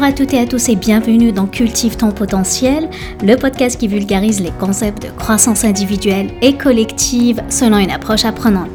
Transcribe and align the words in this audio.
Bonjour 0.00 0.14
à 0.14 0.16
toutes 0.16 0.32
et 0.32 0.38
à 0.38 0.46
tous 0.46 0.70
et 0.70 0.76
bienvenue 0.76 1.30
dans 1.30 1.46
Cultive 1.46 1.98
ton 1.98 2.10
potentiel, 2.10 2.88
le 3.22 3.36
podcast 3.36 3.78
qui 3.78 3.86
vulgarise 3.86 4.40
les 4.40 4.50
concepts 4.50 5.02
de 5.02 5.10
croissance 5.10 5.62
individuelle 5.62 6.30
et 6.40 6.56
collective 6.56 7.42
selon 7.50 7.76
une 7.76 7.90
approche 7.90 8.24
apprenante. 8.24 8.70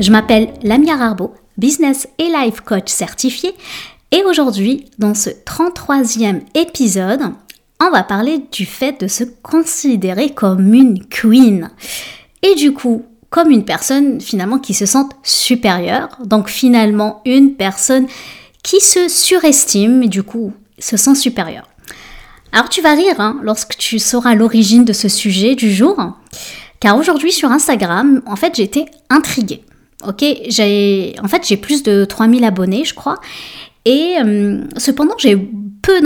Je 0.00 0.10
m'appelle 0.10 0.52
Lamia 0.64 0.94
Arbo, 1.00 1.32
business 1.56 2.08
et 2.18 2.24
life 2.24 2.60
coach 2.62 2.88
certifié, 2.88 3.52
et 4.10 4.24
aujourd'hui, 4.24 4.86
dans 4.98 5.14
ce 5.14 5.30
33e 5.30 6.40
épisode, 6.56 7.22
on 7.80 7.90
va 7.92 8.02
parler 8.02 8.40
du 8.50 8.66
fait 8.66 9.00
de 9.00 9.06
se 9.06 9.22
considérer 9.44 10.30
comme 10.30 10.74
une 10.74 11.06
queen. 11.06 11.70
Et 12.42 12.56
du 12.56 12.72
coup, 12.72 13.04
comme 13.30 13.52
une 13.52 13.64
personne 13.64 14.20
finalement 14.20 14.58
qui 14.58 14.74
se 14.74 14.86
sent 14.86 15.06
supérieure, 15.22 16.18
donc 16.24 16.48
finalement 16.48 17.22
une 17.26 17.54
personne 17.54 18.08
qui 18.64 18.80
se 18.80 19.06
surestime 19.08 20.02
et 20.02 20.08
du 20.08 20.24
coup 20.24 20.52
se 20.84 20.96
sent 20.96 21.14
supérieur. 21.14 21.68
Alors 22.52 22.68
tu 22.68 22.80
vas 22.82 22.94
rire 22.94 23.18
hein, 23.18 23.40
lorsque 23.42 23.76
tu 23.76 23.98
sauras 23.98 24.34
l'origine 24.34 24.84
de 24.84 24.92
ce 24.92 25.08
sujet 25.08 25.54
du 25.54 25.72
jour, 25.72 25.96
car 26.80 26.96
aujourd'hui 26.96 27.32
sur 27.32 27.50
Instagram, 27.50 28.22
en 28.26 28.36
fait 28.36 28.54
j'étais 28.54 28.86
intriguée. 29.10 29.64
Ok, 30.06 30.24
j'ai 30.48 31.14
en 31.22 31.28
fait 31.28 31.46
j'ai 31.46 31.56
plus 31.56 31.82
de 31.82 32.04
3000 32.04 32.44
abonnés 32.44 32.84
je 32.84 32.94
crois, 32.94 33.18
et 33.84 34.16
euh, 34.22 34.62
cependant 34.76 35.14
j'ai 35.18 35.36
peu 35.36 36.00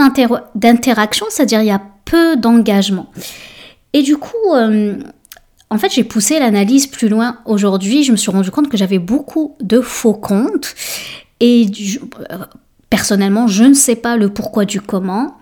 d'interaction, 0.55 1.27
c'est-à-dire 1.29 1.63
il 1.63 1.67
y 1.69 1.71
a 1.71 1.83
peu 2.05 2.37
d'engagement. 2.37 3.11
Et 3.93 4.03
du 4.03 4.17
coup, 4.17 4.55
euh, 4.55 4.97
en 5.71 5.79
fait, 5.79 5.93
j'ai 5.93 6.05
poussé 6.05 6.39
l'analyse 6.39 6.87
plus 6.87 7.09
loin 7.09 7.39
aujourd'hui. 7.45 8.03
Je 8.03 8.13
me 8.13 8.17
suis 8.17 8.31
rendu 8.31 8.51
compte 8.51 8.69
que 8.69 8.77
j'avais 8.77 8.99
beaucoup 8.99 9.57
de 9.61 9.81
faux 9.81 10.15
comptes 10.15 10.75
et 11.41 11.67
personnellement, 12.91 13.47
je 13.47 13.65
ne 13.65 13.75
sais 13.75 13.97
pas 13.97 14.17
le 14.17 14.29
pourquoi 14.29 14.65
du 14.65 14.81
comment, 14.81 15.37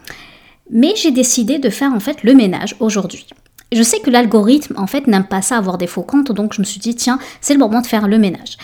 mais 0.70 0.94
j'ai 0.97 1.11
décidé 1.11 1.58
de 1.58 1.70
faire 1.70 1.92
en 1.92 2.00
fait 2.00 2.22
le 2.22 2.34
ménage 2.34 2.77
aujourd'hui. 2.80 3.27
Je 3.72 3.83
sais 3.83 3.98
que 4.00 4.11
l'algorithme 4.11 4.75
en 4.78 4.86
fait 4.86 5.06
n'aime 5.06 5.27
pas 5.27 5.42
ça 5.42 5.56
avoir 5.56 5.78
des 5.78 5.86
faux 5.86 6.03
comptes, 6.03 6.33
donc 6.33 6.55
je 6.55 6.61
me 6.61 6.64
suis 6.64 6.80
dit 6.80 6.94
tiens, 6.94 7.19
c'est 7.41 7.53
le 7.53 7.58
moment 7.58 7.80
de 7.80 7.86
faire 7.86 8.08
le 8.08 8.19
ménage. 8.19 8.56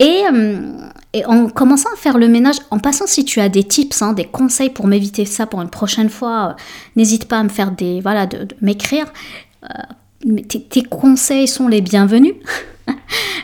Et, 0.00 0.22
euh, 0.32 0.88
en 1.26 1.48
commençant 1.48 1.90
à 1.92 1.96
faire 1.96 2.16
le 2.16 2.26
ménage, 2.26 2.56
en 2.70 2.78
passant 2.78 3.06
si 3.06 3.24
tu 3.24 3.38
as 3.40 3.50
des 3.50 3.64
tips, 3.64 4.00
hein, 4.00 4.14
des 4.14 4.24
conseils 4.24 4.70
pour 4.70 4.86
m'éviter 4.86 5.26
ça 5.26 5.46
pour 5.46 5.60
une 5.60 5.68
prochaine 5.68 6.08
fois, 6.08 6.48
euh, 6.48 6.62
n'hésite 6.96 7.26
pas 7.26 7.38
à 7.38 7.42
me 7.42 7.50
faire 7.50 7.70
des 7.70 8.00
voilà 8.00 8.26
de, 8.26 8.48
m'écrire. 8.62 9.04
Euh, 9.64 10.36
tes, 10.48 10.82
conseils 10.82 11.46
sont 11.46 11.68
les 11.68 11.80
bienvenus. 11.80 12.34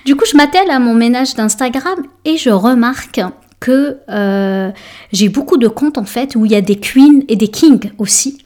Du 0.04 0.14
coup, 0.14 0.24
je 0.30 0.36
m'attelle 0.36 0.70
à 0.70 0.78
mon 0.78 0.94
ménage 0.94 1.34
d'Instagram 1.34 1.98
et 2.24 2.36
je 2.36 2.50
remarque 2.50 3.20
que 3.60 3.98
euh, 4.08 4.70
j'ai 5.12 5.28
beaucoup 5.28 5.56
de 5.56 5.68
comptes 5.68 5.98
en 5.98 6.04
fait 6.04 6.36
où 6.36 6.44
il 6.44 6.52
y 6.52 6.56
a 6.56 6.60
des 6.60 6.76
queens 6.76 7.20
et 7.28 7.36
des 7.36 7.48
kings 7.48 7.90
aussi. 7.98 8.38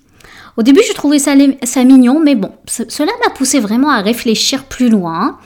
Au 0.56 0.62
début, 0.62 0.80
je 0.86 0.92
trouvais 0.92 1.18
ça, 1.18 1.34
ça 1.62 1.84
mignon, 1.84 2.20
mais 2.20 2.34
bon, 2.34 2.52
cela 2.66 3.12
m'a 3.24 3.30
poussé 3.30 3.60
vraiment 3.60 3.90
à 3.90 4.02
réfléchir 4.02 4.64
plus 4.64 4.90
loin. 4.90 5.38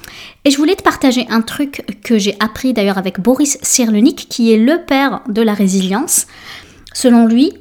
Et 0.45 0.51
je 0.51 0.57
voulais 0.57 0.75
te 0.75 0.83
partager 0.83 1.27
un 1.31 1.41
truc 1.41 1.85
que 2.03 2.19
j'ai 2.19 2.35
appris 2.41 2.73
d'ailleurs 2.73 2.99
avec 2.99 3.21
Boris 3.21 3.59
Cyrulnik, 3.63 4.27
qui 4.29 4.53
est 4.53 4.57
le 4.57 4.85
père 4.85 5.21
de 5.29 5.43
la 5.43 5.55
résilience. 5.55 6.27
Selon 6.95 7.27
lui, 7.27 7.53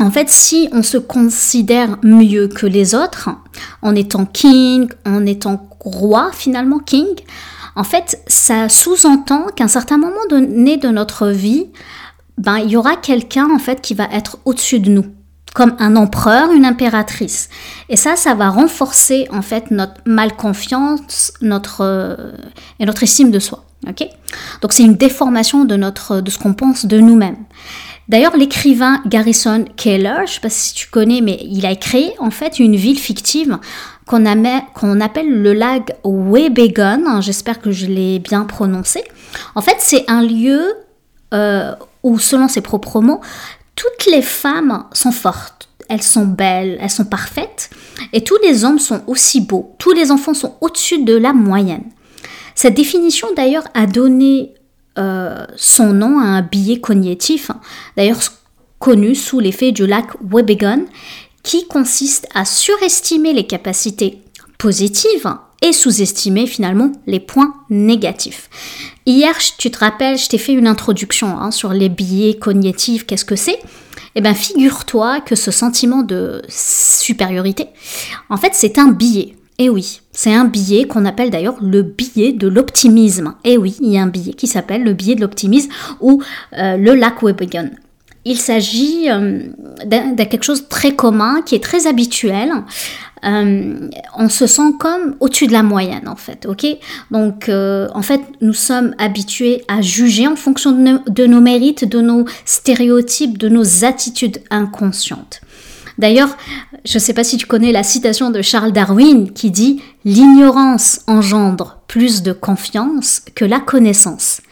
en 0.00 0.10
fait, 0.10 0.28
si 0.28 0.68
on 0.72 0.82
se 0.82 0.98
considère 0.98 1.98
mieux 2.02 2.48
que 2.48 2.66
les 2.66 2.94
autres, 2.94 3.30
en 3.82 3.94
étant 3.94 4.24
king, 4.24 4.88
en 5.06 5.24
étant 5.26 5.68
roi 5.78 6.30
finalement, 6.32 6.78
king, 6.78 7.06
en 7.74 7.84
fait, 7.84 8.22
ça 8.26 8.68
sous-entend 8.68 9.46
qu'à 9.54 9.64
un 9.64 9.68
certain 9.68 9.98
moment 9.98 10.26
donné 10.28 10.76
de 10.76 10.88
notre 10.88 11.28
vie, 11.28 11.66
ben, 12.38 12.58
il 12.58 12.70
y 12.70 12.76
aura 12.76 12.96
quelqu'un 12.96 13.48
en 13.50 13.58
fait 13.58 13.80
qui 13.80 13.94
va 13.94 14.04
être 14.12 14.38
au-dessus 14.44 14.80
de 14.80 14.90
nous, 14.90 15.06
comme 15.54 15.74
un 15.78 15.96
empereur, 15.96 16.52
une 16.52 16.64
impératrice. 16.64 17.48
Et 17.88 17.96
ça, 17.96 18.16
ça 18.16 18.34
va 18.34 18.48
renforcer 18.48 19.26
en 19.30 19.42
fait 19.42 19.70
notre 19.70 20.00
mal-confiance, 20.06 21.32
notre 21.40 21.82
euh, 21.82 22.32
et 22.78 22.86
notre 22.86 23.02
estime 23.02 23.30
de 23.30 23.38
soi. 23.38 23.64
Ok? 23.88 24.06
Donc 24.60 24.72
c'est 24.72 24.84
une 24.84 24.94
déformation 24.94 25.64
de 25.64 25.76
notre 25.76 26.20
de 26.20 26.30
ce 26.30 26.38
qu'on 26.38 26.54
pense 26.54 26.86
de 26.86 26.98
nous-mêmes. 27.00 27.36
D'ailleurs, 28.08 28.36
l'écrivain 28.36 29.00
Garrison 29.06 29.64
Keller, 29.76 30.14
je 30.18 30.22
ne 30.22 30.26
sais 30.26 30.40
pas 30.40 30.50
si 30.50 30.74
tu 30.74 30.88
connais, 30.88 31.20
mais 31.20 31.38
il 31.48 31.64
a 31.64 31.74
créé 31.76 32.12
en 32.18 32.30
fait 32.30 32.58
une 32.58 32.76
ville 32.76 32.98
fictive 32.98 33.58
qu'on 34.06 35.00
appelle 35.00 35.42
le 35.42 35.52
lac 35.52 35.96
Webegon. 36.04 37.04
Hein, 37.06 37.20
j'espère 37.20 37.60
que 37.60 37.70
je 37.70 37.86
l'ai 37.86 38.18
bien 38.18 38.44
prononcé. 38.44 39.02
En 39.54 39.62
fait, 39.62 39.76
c'est 39.78 40.04
un 40.08 40.22
lieu 40.22 40.74
euh, 41.32 41.72
où, 42.02 42.18
selon 42.18 42.48
ses 42.48 42.60
propres 42.60 43.00
mots, 43.00 43.20
toutes 43.74 44.06
les 44.10 44.22
femmes 44.22 44.84
sont 44.92 45.12
fortes, 45.12 45.68
elles 45.88 46.02
sont 46.02 46.26
belles, 46.26 46.78
elles 46.80 46.90
sont 46.90 47.04
parfaites, 47.04 47.70
et 48.12 48.22
tous 48.22 48.38
les 48.42 48.64
hommes 48.64 48.78
sont 48.78 49.02
aussi 49.06 49.40
beaux, 49.40 49.74
tous 49.78 49.92
les 49.92 50.10
enfants 50.10 50.34
sont 50.34 50.56
au-dessus 50.60 51.04
de 51.04 51.16
la 51.16 51.32
moyenne. 51.32 51.84
Cette 52.54 52.74
définition 52.74 53.28
d'ailleurs 53.34 53.64
a 53.74 53.86
donné 53.86 54.54
euh, 54.98 55.46
son 55.56 55.92
nom 55.94 56.18
à 56.18 56.24
un 56.24 56.42
billet 56.42 56.80
cognitif, 56.80 57.50
hein, 57.50 57.60
d'ailleurs 57.96 58.20
connu 58.78 59.14
sous 59.14 59.40
l'effet 59.40 59.72
du 59.72 59.86
lac 59.86 60.06
Webegon, 60.22 60.84
qui 61.42 61.66
consiste 61.66 62.26
à 62.34 62.44
surestimer 62.44 63.32
les 63.32 63.46
capacités 63.46 64.20
positives 64.58 65.34
et 65.60 65.72
sous-estimer 65.72 66.46
finalement 66.46 66.92
les 67.06 67.20
points 67.20 67.54
négatifs. 67.70 68.50
Hier, 69.06 69.36
tu 69.58 69.70
te 69.70 69.78
rappelles, 69.78 70.18
je 70.18 70.28
t'ai 70.28 70.38
fait 70.38 70.52
une 70.52 70.66
introduction 70.66 71.38
hein, 71.38 71.50
sur 71.50 71.72
les 71.72 71.88
biais 71.88 72.34
cognitifs, 72.34 73.06
qu'est-ce 73.06 73.24
que 73.24 73.36
c'est? 73.36 73.58
Eh 74.14 74.20
bien, 74.20 74.34
figure-toi 74.34 75.20
que 75.20 75.34
ce 75.34 75.50
sentiment 75.50 76.02
de 76.02 76.42
supériorité, 76.48 77.68
en 78.28 78.36
fait, 78.36 78.52
c'est 78.52 78.78
un 78.78 78.88
biais. 78.88 79.36
Et 79.58 79.66
eh 79.66 79.68
oui, 79.68 80.00
c'est 80.12 80.34
un 80.34 80.44
biais 80.44 80.86
qu'on 80.86 81.04
appelle 81.04 81.30
d'ailleurs 81.30 81.56
le 81.60 81.82
biais 81.82 82.32
de 82.32 82.48
l'optimisme. 82.48 83.34
Et 83.44 83.52
eh 83.52 83.58
oui, 83.58 83.76
il 83.80 83.92
y 83.92 83.98
a 83.98 84.02
un 84.02 84.06
biais 84.06 84.32
qui 84.32 84.46
s'appelle 84.46 84.82
le 84.82 84.92
biais 84.92 85.14
de 85.14 85.20
l'optimisme 85.20 85.70
ou 86.00 86.22
euh, 86.58 86.76
le 86.76 86.94
lac 86.94 87.22
Webegon 87.22 87.70
il 88.24 88.38
s'agit 88.38 89.10
euh, 89.10 89.40
de 89.84 90.24
quelque 90.24 90.44
chose 90.44 90.62
de 90.62 90.68
très 90.68 90.94
commun, 90.94 91.42
qui 91.44 91.54
est 91.54 91.62
très 91.62 91.86
habituel. 91.86 92.52
Euh, 93.24 93.88
on 94.18 94.28
se 94.28 94.46
sent 94.48 94.72
comme 94.80 95.14
au-dessus 95.20 95.46
de 95.46 95.52
la 95.52 95.62
moyenne 95.62 96.08
en 96.08 96.16
fait, 96.16 96.44
ok? 96.46 96.66
Donc 97.12 97.48
euh, 97.48 97.88
en 97.94 98.02
fait 98.02 98.20
nous 98.40 98.52
sommes 98.52 98.96
habitués 98.98 99.62
à 99.68 99.80
juger 99.80 100.26
en 100.26 100.34
fonction 100.34 100.72
de 100.72 101.26
nos, 101.26 101.40
mérites, 101.40 101.84
de 101.84 102.00
nos 102.00 102.24
stéréotypes, 102.44 103.38
de 103.38 103.48
nos 103.48 103.84
attitudes 103.84 104.42
inconscientes. 104.50 105.40
D'ailleurs, 105.98 106.36
je 106.84 106.94
ne 106.94 106.98
sais 106.98 107.12
pas 107.12 107.22
si 107.22 107.36
tu 107.36 107.46
connais 107.46 107.70
la 107.70 107.84
citation 107.84 108.30
de 108.30 108.42
Charles 108.42 108.72
Darwin 108.72 109.30
qui 109.30 109.52
dit⁇ 109.52 109.76
L'ignorance 110.04 111.02
engendre 111.06 111.78
plus 111.86 112.22
de 112.22 112.32
confiance 112.32 113.22
que 113.36 113.44
la 113.44 113.60
connaissance⁇ 113.60 114.40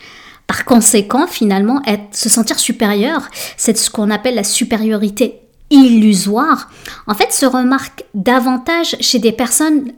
par 0.50 0.64
conséquent, 0.64 1.28
finalement, 1.28 1.80
être, 1.86 2.08
se 2.10 2.28
sentir 2.28 2.58
supérieur, 2.58 3.28
c'est 3.56 3.78
ce 3.78 3.88
qu'on 3.88 4.10
appelle 4.10 4.34
la 4.34 4.42
supériorité 4.42 5.42
illusoire, 5.70 6.68
en 7.06 7.14
fait, 7.14 7.32
se 7.32 7.46
remarque 7.46 8.02
davantage 8.14 8.96
chez 8.98 9.20
des 9.20 9.30
personnes, 9.30 9.92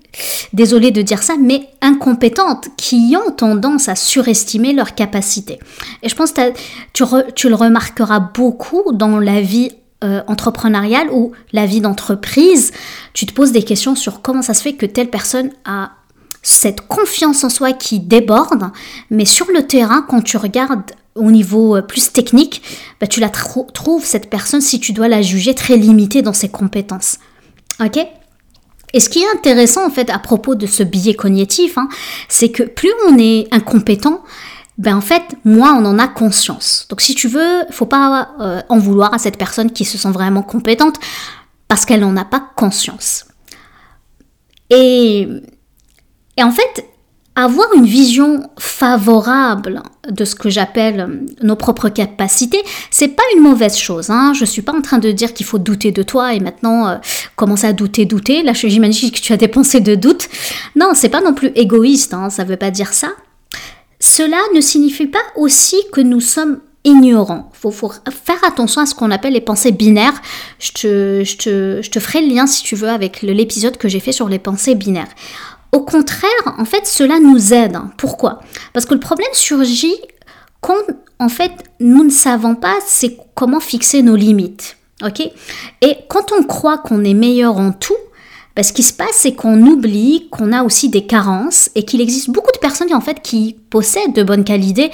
désolé 0.52 0.90
de 0.90 1.00
dire 1.00 1.22
ça, 1.22 1.36
mais 1.40 1.70
incompétentes, 1.80 2.68
qui 2.76 3.16
ont 3.16 3.30
tendance 3.30 3.88
à 3.88 3.94
surestimer 3.94 4.74
leurs 4.74 4.94
capacités. 4.94 5.58
Et 6.02 6.10
je 6.10 6.14
pense 6.14 6.32
que 6.32 6.52
tu, 6.92 7.02
tu 7.34 7.48
le 7.48 7.54
remarqueras 7.54 8.20
beaucoup 8.20 8.92
dans 8.92 9.18
la 9.18 9.40
vie 9.40 9.70
euh, 10.04 10.20
entrepreneuriale 10.26 11.08
ou 11.12 11.32
la 11.54 11.64
vie 11.64 11.80
d'entreprise. 11.80 12.72
Tu 13.14 13.24
te 13.24 13.32
poses 13.32 13.52
des 13.52 13.62
questions 13.62 13.94
sur 13.94 14.20
comment 14.20 14.42
ça 14.42 14.52
se 14.52 14.60
fait 14.60 14.74
que 14.74 14.84
telle 14.84 15.08
personne 15.08 15.50
a 15.64 15.92
cette 16.42 16.82
confiance 16.82 17.44
en 17.44 17.48
soi 17.48 17.72
qui 17.72 18.00
déborde, 18.00 18.70
mais 19.10 19.24
sur 19.24 19.46
le 19.50 19.66
terrain, 19.66 20.02
quand 20.02 20.22
tu 20.22 20.36
regardes 20.36 20.90
au 21.14 21.30
niveau 21.30 21.76
euh, 21.76 21.82
plus 21.82 22.12
technique, 22.12 22.62
bah, 23.00 23.06
tu 23.06 23.20
la 23.20 23.28
trouves, 23.28 24.04
cette 24.04 24.28
personne, 24.28 24.60
si 24.60 24.80
tu 24.80 24.92
dois 24.92 25.08
la 25.08 25.22
juger, 25.22 25.54
très 25.54 25.76
limitée 25.76 26.22
dans 26.22 26.32
ses 26.32 26.48
compétences. 26.48 27.18
Ok? 27.80 27.98
Et 28.94 29.00
ce 29.00 29.08
qui 29.08 29.20
est 29.20 29.30
intéressant 29.34 29.86
en 29.86 29.90
fait 29.90 30.10
à 30.10 30.18
propos 30.18 30.54
de 30.54 30.66
ce 30.66 30.82
biais 30.82 31.14
cognitif, 31.14 31.78
hein, 31.78 31.88
c'est 32.28 32.50
que 32.50 32.62
plus 32.62 32.92
on 33.08 33.18
est 33.18 33.48
incompétent, 33.50 34.22
ben 34.78 34.96
en 34.96 35.00
fait, 35.00 35.22
moins 35.44 35.74
on 35.74 35.84
en 35.86 35.98
a 35.98 36.08
conscience. 36.08 36.86
Donc 36.90 37.00
si 37.00 37.14
tu 37.14 37.28
veux, 37.28 37.62
faut 37.70 37.86
pas 37.86 38.30
euh, 38.40 38.60
en 38.68 38.78
vouloir 38.78 39.14
à 39.14 39.18
cette 39.18 39.38
personne 39.38 39.70
qui 39.70 39.84
se 39.84 39.96
sent 39.96 40.10
vraiment 40.10 40.42
compétente 40.42 40.96
parce 41.68 41.84
qu'elle 41.84 42.00
n'en 42.00 42.16
a 42.16 42.24
pas 42.24 42.50
conscience. 42.56 43.26
Et 44.68 45.28
et 46.36 46.42
en 46.42 46.50
fait, 46.50 46.86
avoir 47.34 47.72
une 47.74 47.86
vision 47.86 48.42
favorable 48.58 49.82
de 50.10 50.24
ce 50.24 50.34
que 50.34 50.50
j'appelle 50.50 51.24
nos 51.42 51.56
propres 51.56 51.88
capacités, 51.88 52.62
c'est 52.90 53.08
pas 53.08 53.22
une 53.34 53.42
mauvaise 53.42 53.76
chose. 53.76 54.10
Hein. 54.10 54.32
Je 54.34 54.44
suis 54.44 54.62
pas 54.62 54.72
en 54.72 54.82
train 54.82 54.98
de 54.98 55.10
dire 55.10 55.32
qu'il 55.32 55.46
faut 55.46 55.58
douter 55.58 55.92
de 55.92 56.02
toi 56.02 56.34
et 56.34 56.40
maintenant 56.40 56.88
euh, 56.88 56.96
commencer 57.36 57.66
à 57.66 57.72
douter, 57.72 58.04
douter. 58.04 58.42
Là, 58.42 58.52
j'imagine 58.52 59.10
que 59.10 59.20
tu 59.20 59.32
as 59.32 59.38
des 59.38 59.48
pensées 59.48 59.80
de 59.80 59.94
doute. 59.94 60.28
Non, 60.76 60.90
c'est 60.94 61.08
pas 61.08 61.22
non 61.22 61.32
plus 61.32 61.52
égoïste. 61.54 62.12
Hein. 62.12 62.28
Ça 62.28 62.44
veut 62.44 62.56
pas 62.56 62.70
dire 62.70 62.92
ça. 62.92 63.08
Cela 63.98 64.38
ne 64.54 64.60
signifie 64.60 65.06
pas 65.06 65.22
aussi 65.36 65.76
que 65.92 66.00
nous 66.00 66.20
sommes 66.20 66.60
ignorant. 66.84 67.50
Il 67.54 67.70
faut, 67.70 67.70
faire 67.70 68.44
attention 68.44 68.82
à 68.82 68.86
ce 68.86 68.94
qu'on 68.94 69.10
appelle 69.10 69.32
les 69.32 69.40
pensées 69.40 69.72
binaires. 69.72 70.20
Je 70.58 70.72
te 70.72 72.00
ferai 72.00 72.20
le 72.20 72.34
lien 72.34 72.46
si 72.46 72.62
tu 72.62 72.74
veux 72.74 72.88
avec 72.88 73.22
l'épisode 73.22 73.78
que 73.78 73.88
j'ai 73.88 74.00
fait 74.00 74.12
sur 74.12 74.28
les 74.28 74.40
pensées 74.40 74.74
binaires. 74.74 75.08
Au 75.72 75.80
contraire, 75.80 76.54
en 76.58 76.64
fait, 76.64 76.86
cela 76.86 77.18
nous 77.18 77.54
aide. 77.54 77.78
Pourquoi? 77.96 78.40
Parce 78.72 78.84
que 78.86 78.94
le 78.94 79.00
problème 79.00 79.28
surgit 79.32 79.96
quand, 80.60 80.76
en 81.18 81.28
fait, 81.28 81.52
nous 81.80 82.04
ne 82.04 82.10
savons 82.10 82.54
pas 82.54 82.74
c'est 82.86 83.16
comment 83.34 83.60
fixer 83.60 84.02
nos 84.02 84.16
limites. 84.16 84.76
Ok? 85.04 85.20
Et 85.80 85.96
quand 86.08 86.30
on 86.32 86.44
croit 86.44 86.78
qu'on 86.78 87.02
est 87.04 87.14
meilleur 87.14 87.56
en 87.56 87.72
tout, 87.72 87.96
ben, 88.54 88.62
ce 88.62 88.72
qui 88.72 88.82
se 88.82 88.92
passe, 88.92 89.14
c'est 89.14 89.32
qu'on 89.32 89.60
oublie 89.62 90.28
qu'on 90.30 90.52
a 90.52 90.62
aussi 90.62 90.90
des 90.90 91.06
carences 91.06 91.70
et 91.74 91.84
qu'il 91.84 92.00
existe 92.00 92.30
beaucoup 92.30 92.52
de 92.52 92.58
personnes 92.58 92.92
en 92.92 93.00
fait 93.00 93.20
qui 93.22 93.56
possèdent 93.70 94.12
de 94.12 94.22
bonnes 94.22 94.44
qualités, 94.44 94.90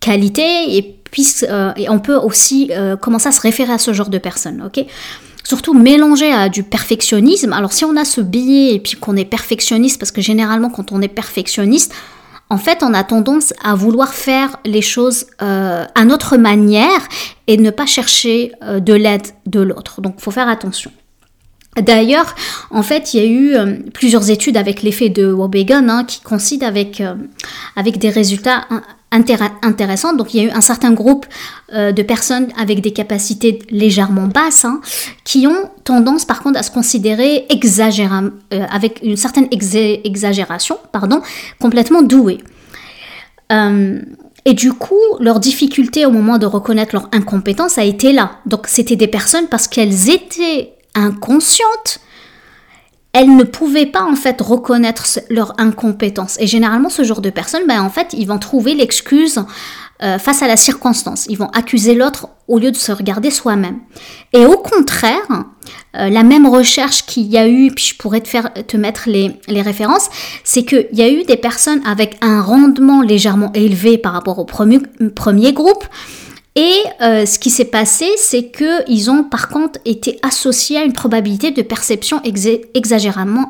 qualités 0.00 0.76
et 0.76 1.00
euh, 1.48 1.72
et 1.76 1.88
on 1.88 1.98
peut 1.98 2.16
aussi 2.16 2.70
euh, 2.72 2.96
commencer 2.96 3.28
à 3.28 3.32
se 3.32 3.40
référer 3.40 3.72
à 3.72 3.78
ce 3.78 3.92
genre 3.92 4.08
de 4.08 4.18
personnes, 4.18 4.62
ok? 4.62 4.84
Surtout 5.44 5.74
mélanger 5.74 6.32
à 6.32 6.48
du 6.48 6.62
perfectionnisme. 6.62 7.52
Alors 7.52 7.72
si 7.72 7.84
on 7.84 7.96
a 7.96 8.04
ce 8.04 8.20
billet 8.20 8.74
et 8.74 8.80
puis 8.80 8.96
qu'on 8.96 9.16
est 9.16 9.24
perfectionniste, 9.24 9.98
parce 9.98 10.10
que 10.10 10.20
généralement 10.20 10.70
quand 10.70 10.92
on 10.92 11.00
est 11.02 11.08
perfectionniste, 11.08 11.94
en 12.50 12.58
fait, 12.58 12.82
on 12.82 12.92
a 12.92 13.04
tendance 13.04 13.54
à 13.62 13.74
vouloir 13.74 14.12
faire 14.12 14.58
les 14.66 14.82
choses 14.82 15.26
euh, 15.40 15.84
à 15.94 16.04
notre 16.04 16.36
manière 16.36 17.08
et 17.46 17.56
ne 17.56 17.70
pas 17.70 17.86
chercher 17.86 18.52
de 18.62 18.92
l'aide 18.92 19.26
de 19.46 19.60
l'autre. 19.60 20.02
Donc, 20.02 20.20
faut 20.20 20.30
faire 20.30 20.48
attention. 20.48 20.92
D'ailleurs, 21.80 22.34
en 22.70 22.82
fait, 22.82 23.14
il 23.14 23.20
y 23.20 23.22
a 23.22 23.26
eu 23.26 23.80
plusieurs 23.92 24.30
études 24.30 24.56
avec 24.56 24.82
l'effet 24.82 25.08
de 25.08 25.32
Wobegon 25.32 25.88
hein, 25.88 26.04
qui 26.04 26.20
coïncident 26.20 26.66
avec, 26.66 27.02
avec 27.76 27.98
des 27.98 28.10
résultats 28.10 28.66
intéressante. 29.14 30.16
Donc 30.16 30.34
il 30.34 30.42
y 30.42 30.44
a 30.44 30.48
eu 30.48 30.50
un 30.50 30.60
certain 30.60 30.92
groupe 30.92 31.26
euh, 31.72 31.92
de 31.92 32.02
personnes 32.02 32.48
avec 32.58 32.80
des 32.80 32.92
capacités 32.92 33.60
légèrement 33.70 34.26
basses 34.26 34.64
hein, 34.64 34.80
qui 35.24 35.46
ont 35.46 35.70
tendance 35.84 36.24
par 36.24 36.42
contre 36.42 36.58
à 36.58 36.62
se 36.62 36.70
considérer 36.70 37.46
euh, 37.50 38.30
avec 38.70 39.00
une 39.02 39.16
certaine 39.16 39.48
exagération, 39.50 40.78
pardon, 40.92 41.22
complètement 41.60 42.02
douées. 42.02 42.38
Euh, 43.52 44.00
et 44.46 44.52
du 44.52 44.72
coup, 44.72 45.00
leur 45.20 45.40
difficulté 45.40 46.04
au 46.04 46.10
moment 46.10 46.36
de 46.36 46.46
reconnaître 46.46 46.94
leur 46.94 47.08
incompétence 47.12 47.78
a 47.78 47.84
été 47.84 48.12
là. 48.12 48.32
Donc 48.44 48.66
c'était 48.66 48.96
des 48.96 49.08
personnes 49.08 49.46
parce 49.48 49.68
qu'elles 49.68 50.10
étaient 50.10 50.74
inconscientes 50.94 52.00
elles 53.14 53.34
ne 53.34 53.44
pouvaient 53.44 53.86
pas 53.86 54.02
en 54.02 54.16
fait 54.16 54.40
reconnaître 54.40 55.06
leur 55.30 55.54
incompétence. 55.58 56.36
Et 56.40 56.48
généralement, 56.48 56.90
ce 56.90 57.04
genre 57.04 57.20
de 57.20 57.30
personnes, 57.30 57.62
ben, 57.66 57.80
en 57.80 57.88
fait, 57.88 58.08
ils 58.12 58.26
vont 58.26 58.38
trouver 58.38 58.74
l'excuse 58.74 59.44
euh, 60.02 60.18
face 60.18 60.42
à 60.42 60.48
la 60.48 60.56
circonstance. 60.56 61.26
Ils 61.28 61.38
vont 61.38 61.48
accuser 61.50 61.94
l'autre 61.94 62.28
au 62.48 62.58
lieu 62.58 62.72
de 62.72 62.76
se 62.76 62.90
regarder 62.90 63.30
soi-même. 63.30 63.78
Et 64.32 64.44
au 64.44 64.56
contraire, 64.56 65.44
euh, 65.96 66.08
la 66.08 66.24
même 66.24 66.48
recherche 66.48 67.06
qu'il 67.06 67.26
y 67.26 67.38
a 67.38 67.46
eu, 67.46 67.70
puis 67.70 67.92
je 67.92 67.96
pourrais 67.96 68.20
te, 68.20 68.26
faire, 68.26 68.52
te 68.52 68.76
mettre 68.76 69.02
les, 69.06 69.36
les 69.46 69.62
références, 69.62 70.08
c'est 70.42 70.64
qu'il 70.64 70.88
y 70.92 71.02
a 71.02 71.08
eu 71.08 71.22
des 71.22 71.36
personnes 71.36 71.80
avec 71.86 72.18
un 72.20 72.42
rendement 72.42 73.00
légèrement 73.00 73.52
élevé 73.54 73.96
par 73.96 74.12
rapport 74.12 74.40
au 74.40 74.44
premier, 74.44 74.80
premier 75.14 75.52
groupe, 75.52 75.84
et 76.56 76.84
euh, 77.00 77.26
ce 77.26 77.38
qui 77.38 77.50
s'est 77.50 77.64
passé, 77.64 78.06
c'est 78.16 78.52
qu'ils 78.52 79.10
ont 79.10 79.24
par 79.24 79.48
contre 79.48 79.80
été 79.84 80.18
associés 80.22 80.78
à 80.78 80.84
une 80.84 80.92
probabilité 80.92 81.50
de 81.50 81.62
perception 81.62 82.20
exagérément 82.74 83.48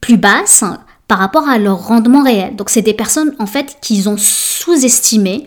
plus 0.00 0.18
basse 0.18 0.64
par 1.08 1.18
rapport 1.18 1.48
à 1.48 1.58
leur 1.58 1.86
rendement 1.86 2.22
réel. 2.22 2.56
Donc 2.56 2.68
c'est 2.68 2.82
des 2.82 2.94
personnes 2.94 3.34
en 3.38 3.46
fait 3.46 3.78
qui 3.80 4.06
ont 4.06 4.16
sous-estimé 4.18 5.46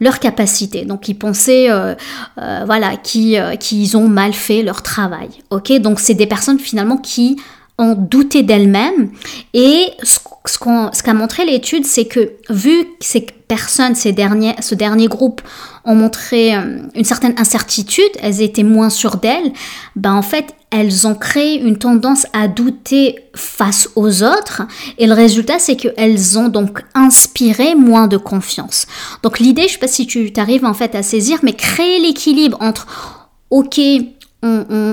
leur 0.00 0.18
capacité. 0.18 0.84
Donc 0.84 1.08
ils 1.08 1.14
pensaient, 1.14 1.70
euh, 1.70 1.94
euh, 2.38 2.62
voilà, 2.66 2.96
qu'ils 2.96 3.96
ont 3.96 4.08
mal 4.08 4.32
fait 4.32 4.62
leur 4.62 4.82
travail. 4.82 5.28
Ok, 5.50 5.72
donc 5.80 6.00
c'est 6.00 6.14
des 6.14 6.26
personnes 6.26 6.58
finalement 6.58 6.96
qui 6.96 7.36
ont 7.78 7.94
douté 7.94 8.42
d'elles-mêmes. 8.42 9.10
Et 9.54 9.90
ce, 10.02 10.18
ce 10.46 11.02
qu'a 11.02 11.14
montré 11.14 11.44
l'étude, 11.44 11.84
c'est 11.84 12.06
que 12.06 12.32
vu 12.48 12.84
que 12.84 12.90
ces 13.04 13.20
personnes, 13.48 13.94
ces 13.94 14.12
derniers, 14.12 14.54
ce 14.60 14.74
dernier 14.74 15.06
groupe 15.06 15.40
ont 15.84 15.94
montré 15.94 16.54
euh, 16.56 16.80
une 16.94 17.04
certaine 17.04 17.34
incertitude, 17.38 18.10
elles 18.20 18.42
étaient 18.42 18.64
moins 18.64 18.90
sûres 18.90 19.18
d'elles, 19.18 19.52
ben 19.94 20.14
en 20.14 20.22
fait, 20.22 20.54
elles 20.70 21.06
ont 21.06 21.14
créé 21.14 21.60
une 21.60 21.78
tendance 21.78 22.26
à 22.32 22.48
douter 22.48 23.16
face 23.34 23.88
aux 23.94 24.24
autres 24.24 24.62
et 24.98 25.06
le 25.06 25.14
résultat 25.14 25.60
c'est 25.60 25.76
qu'elles 25.76 26.38
ont 26.38 26.48
donc 26.48 26.82
inspiré 26.94 27.76
moins 27.76 28.08
de 28.08 28.16
confiance. 28.16 28.86
Donc 29.22 29.38
l'idée, 29.38 29.68
je 29.68 29.74
sais 29.74 29.78
pas 29.78 29.86
si 29.86 30.06
tu 30.06 30.32
t'arrives 30.32 30.64
en 30.64 30.74
fait 30.74 30.94
à 30.96 31.04
saisir, 31.04 31.38
mais 31.44 31.52
créer 31.52 32.00
l'équilibre 32.00 32.58
entre 32.60 32.86
ok, 33.50 33.80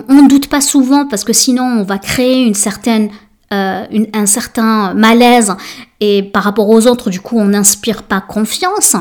on 0.07 0.21
ne 0.23 0.27
doute 0.29 0.47
pas 0.47 0.61
souvent 0.61 1.05
parce 1.07 1.23
que 1.23 1.33
sinon 1.33 1.63
on 1.63 1.83
va 1.83 1.97
créer 1.97 2.43
une 2.43 2.53
certaine 2.53 3.09
euh, 3.53 3.85
un 4.13 4.25
certain 4.25 4.95
malaise 4.95 5.53
et 5.99 6.23
par 6.23 6.43
rapport 6.43 6.69
aux 6.69 6.87
autres, 6.87 7.11
du 7.11 7.19
coup, 7.19 7.37
on 7.37 7.45
n'inspire 7.45 8.01
pas 8.01 8.19
confiance. 8.19 8.95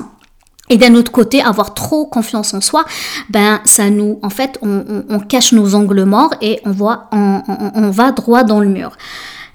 Et 0.68 0.76
d'un 0.76 0.94
autre 0.94 1.10
côté, 1.10 1.40
avoir 1.40 1.72
trop 1.72 2.04
confiance 2.04 2.52
en 2.52 2.60
soi, 2.60 2.84
ben 3.30 3.60
ça 3.64 3.88
nous, 3.88 4.18
en 4.22 4.28
fait, 4.28 4.58
on, 4.60 5.20
cache 5.20 5.52
nos 5.52 5.74
angles 5.74 6.04
morts 6.04 6.34
et 6.42 6.60
on 6.66 6.70
voit, 6.70 7.08
on, 7.12 7.90
va 7.90 8.12
droit 8.12 8.44
dans 8.44 8.60
le 8.60 8.68
mur. 8.68 8.98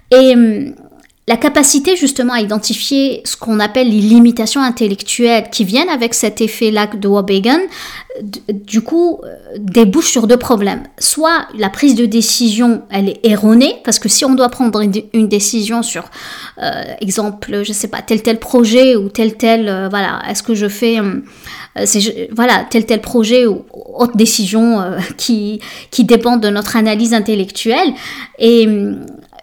Et 0.09 0.33
hum, 0.33 0.73
la 1.29 1.35
capacité 1.35 1.97
justement 1.97 2.33
à 2.33 2.39
identifier 2.39 3.21
ce 3.25 3.35
qu'on 3.35 3.59
appelle 3.59 3.89
les 3.89 3.99
limitations 3.99 4.61
intellectuelles 4.61 5.49
qui 5.51 5.65
viennent 5.65 5.89
avec 5.89 6.13
cet 6.13 6.39
effet-là 6.39 6.87
de 6.87 7.05
Wobbegan, 7.05 7.59
du 8.49 8.81
coup, 8.81 9.19
euh, 9.23 9.35
débouche 9.59 10.09
sur 10.09 10.25
deux 10.25 10.37
problèmes. 10.37 10.83
Soit 10.99 11.47
la 11.57 11.69
prise 11.69 11.95
de 11.95 12.05
décision, 12.05 12.83
elle 12.89 13.09
est 13.09 13.19
erronée, 13.25 13.75
parce 13.83 13.99
que 13.99 14.07
si 14.07 14.23
on 14.23 14.35
doit 14.35 14.47
prendre 14.47 14.81
une 14.81 15.27
décision 15.27 15.83
sur, 15.83 16.09
euh, 16.63 16.83
exemple, 17.01 17.61
je 17.63 17.73
sais 17.73 17.89
pas, 17.89 18.01
tel 18.01 18.23
tel 18.23 18.39
projet 18.39 18.95
ou 18.95 19.09
tel 19.09 19.35
tel, 19.35 19.67
euh, 19.67 19.89
voilà, 19.89 20.21
est-ce 20.29 20.41
que 20.41 20.55
je 20.55 20.69
fais, 20.69 20.97
voilà, 22.31 22.65
tel 22.69 22.85
tel 22.85 23.01
projet 23.01 23.45
ou 23.45 23.65
autre 23.73 24.15
décision 24.15 24.81
qui, 25.17 25.59
qui 25.91 26.05
dépend 26.05 26.37
de 26.37 26.49
notre 26.49 26.77
analyse 26.77 27.13
intellectuelle, 27.13 27.93
et 28.39 28.65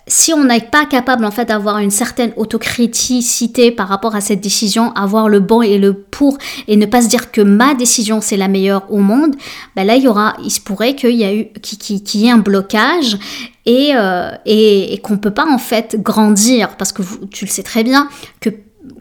si 0.06 0.34
on 0.34 0.44
n'est 0.44 0.60
pas 0.60 0.84
capable 0.84 1.24
en 1.24 1.30
fait 1.30 1.46
d'avoir 1.46 1.78
une 1.78 1.90
certaine 1.90 2.32
autocriticité 2.36 3.70
par 3.70 3.88
rapport 3.88 4.14
à 4.14 4.20
cette 4.20 4.40
décision, 4.40 4.92
avoir 4.92 5.28
le 5.28 5.40
bon 5.40 5.62
et 5.62 5.78
le 5.78 5.94
pour 5.94 6.36
et 6.68 6.76
ne 6.76 6.86
pas 6.86 7.02
se 7.02 7.08
dire 7.08 7.30
que 7.30 7.40
ma 7.40 7.74
décision 7.74 8.20
c'est 8.20 8.36
la 8.36 8.48
meilleure 8.48 8.90
au 8.90 8.98
monde, 8.98 9.34
ben 9.76 9.86
là 9.86 9.96
il 9.96 10.02
y 10.02 10.08
aura, 10.08 10.36
il 10.42 10.50
se 10.50 10.60
pourrait 10.60 10.94
qu'il 10.94 11.16
y 11.16 11.24
a 11.24 11.34
eu, 11.34 11.46
qu'il 11.62 12.20
y 12.20 12.26
ait 12.26 12.30
un 12.30 12.38
blocage 12.38 13.18
et, 13.64 13.92
euh, 13.94 14.30
et 14.44 15.00
qu'on 15.02 15.16
peut 15.16 15.30
pas 15.32 15.46
en 15.46 15.58
fait 15.58 15.96
grandir. 15.98 16.76
Parce 16.76 16.92
que 16.92 17.02
tu 17.30 17.46
le 17.46 17.50
sais 17.50 17.62
très 17.62 17.82
bien 17.82 18.08
que 18.40 18.50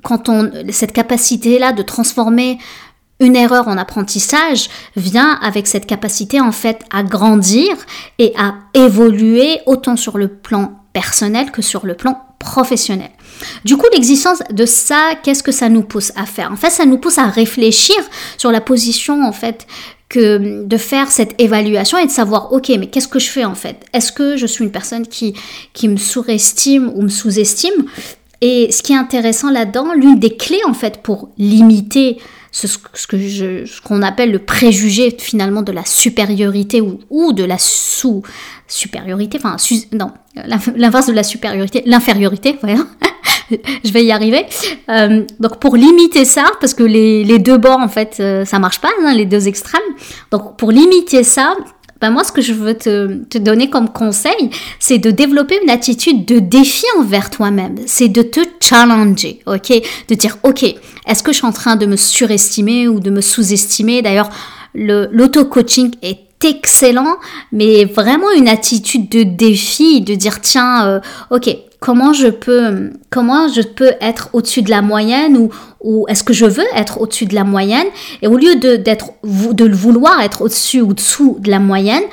quand 0.03 0.29
on 0.29 0.49
cette 0.71 0.93
capacité 0.93 1.59
là 1.59 1.73
de 1.73 1.81
transformer 1.81 2.59
une 3.19 3.35
erreur 3.35 3.67
en 3.67 3.77
apprentissage 3.77 4.69
vient 4.95 5.37
avec 5.41 5.67
cette 5.67 5.85
capacité 5.85 6.39
en 6.39 6.51
fait 6.51 6.83
à 6.91 7.03
grandir 7.03 7.75
et 8.19 8.33
à 8.37 8.55
évoluer 8.73 9.59
autant 9.65 9.95
sur 9.95 10.17
le 10.17 10.29
plan 10.29 10.82
personnel 10.93 11.51
que 11.51 11.61
sur 11.61 11.85
le 11.85 11.95
plan 11.95 12.17
professionnel. 12.39 13.09
Du 13.65 13.75
coup, 13.77 13.87
l'existence 13.91 14.43
de 14.51 14.65
ça, 14.65 15.15
qu'est-ce 15.23 15.43
que 15.43 15.51
ça 15.51 15.67
nous 15.67 15.81
pousse 15.81 16.11
à 16.15 16.25
faire? 16.25 16.51
En 16.51 16.55
fait, 16.55 16.69
ça 16.69 16.85
nous 16.85 16.97
pousse 16.97 17.17
à 17.17 17.27
réfléchir 17.27 17.95
sur 18.37 18.51
la 18.51 18.61
position 18.61 19.23
en 19.23 19.31
fait 19.31 19.67
de 20.15 20.77
faire 20.77 21.11
cette 21.11 21.33
évaluation 21.41 21.97
et 21.97 22.05
de 22.05 22.11
savoir 22.11 22.53
ok 22.53 22.69
mais 22.77 22.85
qu'est-ce 22.85 23.07
que 23.07 23.17
je 23.17 23.29
fais 23.29 23.45
en 23.45 23.55
fait? 23.55 23.77
Est-ce 23.93 24.11
que 24.11 24.37
je 24.37 24.45
suis 24.45 24.63
une 24.63 24.71
personne 24.71 25.07
qui 25.07 25.33
me 25.87 25.97
surestime 25.97 26.91
ou 26.93 27.01
me 27.01 27.09
sous-estime? 27.09 27.85
Et 28.45 28.73
ce 28.73 28.83
qui 28.83 28.91
est 28.91 28.97
intéressant 28.97 29.49
là-dedans, 29.49 29.93
l'une 29.95 30.19
des 30.19 30.35
clés 30.35 30.59
en 30.67 30.73
fait 30.73 31.01
pour 31.01 31.29
limiter 31.37 32.17
ce, 32.51 32.67
que 33.07 33.79
qu'on 33.87 34.01
appelle 34.01 34.33
le 34.33 34.39
préjugé 34.39 35.15
finalement 35.17 35.61
de 35.61 35.71
la 35.71 35.85
supériorité 35.85 36.81
ou, 36.81 36.99
ou 37.09 37.31
de 37.31 37.45
la 37.45 37.57
sous 37.57 38.21
supériorité, 38.67 39.39
enfin, 39.41 39.55
non, 39.93 40.11
l'inverse 40.75 41.07
de 41.07 41.13
la 41.13 41.23
supériorité, 41.23 41.83
l'infériorité, 41.85 42.57
voilà. 42.61 42.85
je 43.81 43.91
vais 43.93 44.03
y 44.03 44.11
arriver. 44.11 44.45
Euh, 44.89 45.23
donc 45.39 45.61
pour 45.61 45.77
limiter 45.77 46.25
ça, 46.25 46.43
parce 46.59 46.73
que 46.73 46.83
les, 46.83 47.23
les 47.23 47.39
deux 47.39 47.57
bords 47.57 47.79
en 47.79 47.87
fait 47.87 48.17
euh, 48.19 48.43
ça 48.43 48.59
marche 48.59 48.81
pas, 48.81 48.91
hein, 49.05 49.13
les 49.13 49.25
deux 49.25 49.47
extrêmes. 49.47 49.81
Donc 50.31 50.57
pour 50.57 50.69
limiter 50.71 51.23
ça, 51.23 51.55
ben 52.03 52.11
moi 52.11 52.25
ce 52.25 52.33
que 52.33 52.41
je 52.41 52.51
veux 52.51 52.73
te, 52.73 53.37
donner 53.37 53.69
comme 53.69 53.87
conseil, 53.87 54.49
c'est 54.77 54.97
de 54.97 55.09
développer 55.09 55.57
une 55.63 55.69
attitude 55.69 56.25
de 56.25 56.39
défi 56.39 56.83
envers 56.99 57.29
toi-même. 57.29 57.77
C'est 57.85 58.09
de 58.09 58.21
te 58.21 58.41
challenger, 58.59 59.39
ok? 59.45 59.71
De 60.09 60.15
dire 60.15 60.37
ok, 60.43 60.63
est-ce 61.07 61.23
que 61.23 61.31
je 61.31 61.37
suis 61.37 61.47
en 61.47 61.53
train 61.53 61.77
de 61.77 61.85
me 61.85 61.95
surestimer 61.95 62.89
ou 62.89 62.99
de 62.99 63.09
me 63.09 63.21
sous-estimer? 63.21 64.01
D'ailleurs, 64.01 64.29
l'auto-coaching 64.75 65.95
est 66.01 66.19
excellent, 66.43 67.15
mais 67.53 67.85
vraiment 67.85 68.31
une 68.35 68.49
attitude 68.49 69.07
de 69.07 69.23
défi, 69.23 70.01
de 70.01 70.13
dire 70.15 70.41
tiens, 70.41 70.85
euh, 70.85 70.99
ok, 71.31 71.55
comment 71.83 72.13
je 72.13 72.29
peux, 72.29 72.91
comment 73.09 73.49
je 73.49 73.61
peux 73.61 73.91
être 73.99 74.29
au-dessus 74.31 74.61
de 74.61 74.69
la 74.69 74.81
moyenne 74.81 75.35
ou, 75.35 75.49
ou 75.81 76.05
est-ce 76.07 76.23
que 76.23 76.31
je 76.31 76.45
veux 76.45 76.63
être 76.73 77.01
au-dessus 77.01 77.25
de 77.25 77.35
la 77.35 77.43
moyenne? 77.43 77.87
Et 78.21 78.27
au 78.27 78.37
lieu 78.37 78.55
de, 78.55 78.77
d'être, 78.77 79.07
de 79.25 79.65
le 79.65 79.75
vouloir 79.75 80.21
être 80.21 80.43
au-dessus 80.43 80.79
ou 80.79 80.93
dessous 80.93 81.35
de 81.41 81.51
la 81.51 81.59
moyenne, 81.59 82.03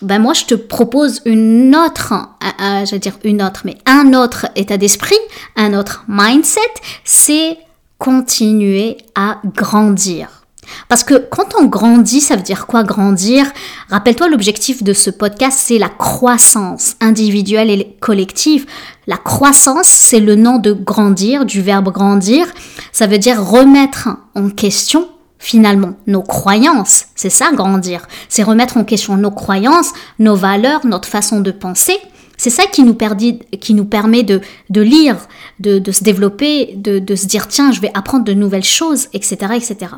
ben 0.00 0.20
moi 0.20 0.32
je 0.32 0.44
te 0.44 0.54
propose 0.54 1.22
une 1.24 1.74
autre, 1.74 2.14
je 2.60 2.92
veux 2.92 3.00
dire 3.00 3.18
une 3.24 3.42
autre, 3.42 3.62
mais 3.64 3.78
un 3.84 4.14
autre 4.14 4.46
état 4.54 4.76
d'esprit, 4.76 5.18
un 5.56 5.74
autre 5.74 6.04
mindset, 6.06 6.60
c'est 7.02 7.58
continuer 7.98 8.98
à 9.16 9.40
grandir. 9.56 10.45
Parce 10.88 11.04
que 11.04 11.14
quand 11.14 11.54
on 11.60 11.66
grandit, 11.66 12.20
ça 12.20 12.36
veut 12.36 12.42
dire 12.42 12.66
quoi 12.66 12.82
grandir? 12.82 13.46
Rappelle-toi, 13.88 14.28
l'objectif 14.28 14.82
de 14.82 14.92
ce 14.92 15.10
podcast, 15.10 15.58
c'est 15.60 15.78
la 15.78 15.88
croissance 15.88 16.96
individuelle 17.00 17.70
et 17.70 17.96
collective. 18.00 18.66
La 19.06 19.16
croissance, 19.16 19.86
c'est 19.86 20.20
le 20.20 20.34
nom 20.34 20.58
de 20.58 20.72
grandir, 20.72 21.44
du 21.44 21.62
verbe 21.62 21.92
grandir. 21.92 22.46
Ça 22.92 23.06
veut 23.06 23.18
dire 23.18 23.44
remettre 23.44 24.08
en 24.34 24.50
question 24.50 25.08
finalement 25.38 25.94
nos 26.06 26.22
croyances. 26.22 27.06
C'est 27.14 27.30
ça 27.30 27.52
grandir. 27.52 28.06
C'est 28.28 28.42
remettre 28.42 28.76
en 28.76 28.84
question 28.84 29.16
nos 29.16 29.30
croyances, 29.30 29.92
nos 30.18 30.34
valeurs, 30.34 30.86
notre 30.86 31.08
façon 31.08 31.40
de 31.40 31.50
penser. 31.50 31.96
C'est 32.36 32.50
ça 32.50 32.64
qui 32.66 32.82
nous, 32.82 32.94
permet 32.94 34.22
de, 34.22 34.40
lire, 34.70 35.16
de, 35.58 35.78
de, 35.78 35.92
se 35.92 36.04
développer, 36.04 36.74
de, 36.76 36.98
de 36.98 37.14
se 37.14 37.26
dire 37.26 37.48
tiens, 37.48 37.72
je 37.72 37.80
vais 37.80 37.90
apprendre 37.94 38.24
de 38.24 38.34
nouvelles 38.34 38.64
choses, 38.64 39.08
etc. 39.14 39.54
etc. 39.54 39.92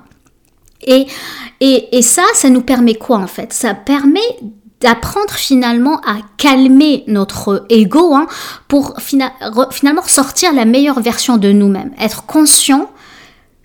Et, 0.83 1.07
et, 1.61 2.03
ça, 2.03 2.23
ça 2.35 2.51
nous 2.51 2.63
permet 2.63 2.95
quoi 2.95 3.19
en 3.19 3.27
fait? 3.27 3.53
Ça 3.53 3.75
permet 3.75 4.21
d'apprendre 4.81 5.33
finalement 5.33 6.01
à 6.07 6.19
calmer 6.37 7.03
notre 7.09 7.67
ego 7.69 8.15
hein, 8.15 8.29
pour 8.69 8.95
finalement 9.01 10.03
ressortir 10.03 10.53
la 10.53 10.65
meilleure 10.65 11.01
version 11.01 11.37
de 11.37 11.51
nous-mêmes. 11.51 11.91
Être 12.01 12.27
conscient 12.27 12.89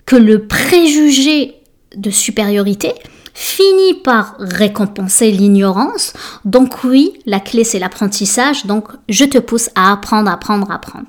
que 0.05 0.15
le 0.15 0.48
préjugé 0.48 1.55
de 1.96 2.10
supériorité 2.10 2.93
finit 3.36 3.93
par 3.93 4.36
récompenser 4.39 5.32
l'ignorance. 5.32 6.13
Donc 6.46 6.84
oui, 6.84 7.13
la 7.25 7.39
clé 7.39 7.63
c'est 7.63 7.79
l'apprentissage. 7.79 8.65
Donc 8.65 8.88
je 9.08 9.25
te 9.25 9.38
pousse 9.38 9.70
à 9.75 9.91
apprendre, 9.91 10.32
apprendre, 10.32 10.72
apprendre. 10.72 11.08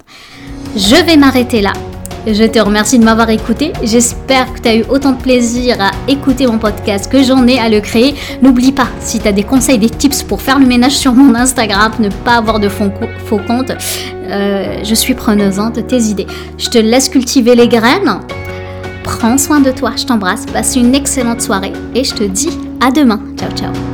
Je 0.77 0.97
vais 1.05 1.17
m'arrêter 1.17 1.61
là. 1.61 1.73
Je 2.27 2.45
te 2.45 2.59
remercie 2.59 2.99
de 2.99 3.05
m'avoir 3.05 3.29
écouté. 3.31 3.73
J'espère 3.83 4.53
que 4.55 4.61
tu 4.61 4.69
as 4.69 4.77
eu 4.77 4.85
autant 4.89 5.13
de 5.13 5.21
plaisir 5.21 5.77
à 5.81 5.91
écouter 6.09 6.47
mon 6.47 6.59
podcast 6.59 7.11
que 7.11 7.23
j'en 7.23 7.47
ai 7.47 7.59
à 7.59 7.69
le 7.69 7.81
créer. 7.81 8.15
N'oublie 8.41 8.73
pas, 8.73 8.89
si 9.01 9.19
tu 9.19 9.29
as 9.29 9.33
des 9.33 9.43
conseils, 9.43 9.79
des 9.79 9.91
tips 9.91 10.23
pour 10.23 10.41
faire 10.41 10.59
le 10.59 10.67
ménage 10.67 10.97
sur 10.97 11.13
mon 11.13 11.35
Instagram, 11.35 11.93
ne 11.99 12.09
pas 12.09 12.37
avoir 12.37 12.61
de 12.61 12.69
faux, 12.69 12.91
compte, 13.47 13.73
euh, 14.31 14.79
je 14.83 14.95
suis 14.95 15.15
preneuse 15.15 15.59
hein, 15.59 15.71
de 15.71 15.81
tes 15.81 16.01
idées. 16.03 16.27
Je 16.57 16.69
te 16.69 16.79
laisse 16.79 17.09
cultiver 17.09 17.55
les 17.55 17.69
graines. 17.69 18.21
Prends 19.03 19.37
soin 19.37 19.61
de 19.61 19.71
toi, 19.71 19.93
je 19.97 20.05
t'embrasse, 20.05 20.47
passe 20.47 20.77
une 20.77 20.95
excellente 20.95 21.43
soirée 21.43 21.73
et 21.95 22.05
je 22.05 22.15
te 22.15 22.25
dis 22.25 22.59
à 22.81 22.91
demain. 22.91 23.21
Ciao 23.39 23.51
ciao 23.51 23.94